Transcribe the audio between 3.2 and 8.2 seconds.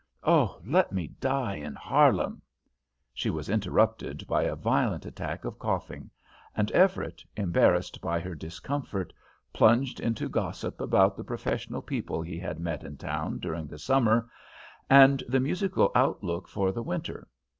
was interrupted by a violent attack of coughing, and Everett, embarrassed by